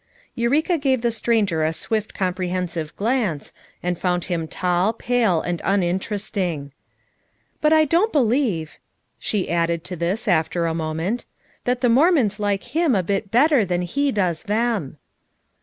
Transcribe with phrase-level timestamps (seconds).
[0.33, 3.53] "Eureka gave the stranger a swift compre hensive glance,
[3.83, 6.71] and found him tall, pale, and uninteresting.
[7.61, 8.79] "But I don't believe,"
[9.19, 11.25] she added to this after a moment,
[11.65, 14.97] "that the Mor mons like him a bit better than he does them."